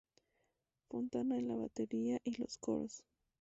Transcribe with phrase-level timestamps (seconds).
[0.89, 3.03] Fontana en la batería y los coros.